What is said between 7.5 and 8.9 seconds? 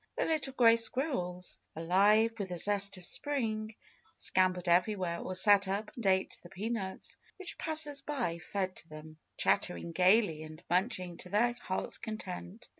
passers by fed to